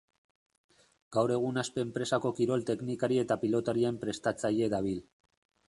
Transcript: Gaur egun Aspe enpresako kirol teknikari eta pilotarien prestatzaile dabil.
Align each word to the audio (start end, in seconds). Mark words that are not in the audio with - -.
Gaur 1.17 1.33
egun 1.35 1.59
Aspe 1.63 1.83
enpresako 1.87 2.31
kirol 2.41 2.65
teknikari 2.71 3.21
eta 3.25 3.39
pilotarien 3.47 4.03
prestatzaile 4.07 4.75
dabil. 4.77 5.09